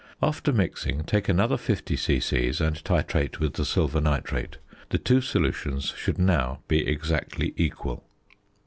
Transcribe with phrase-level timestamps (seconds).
[0.19, 2.35] After mixing, take another 50 c.c.
[2.59, 4.57] and titrate with the silver nitrate;
[4.89, 8.03] the two solutions should now be exactly equal.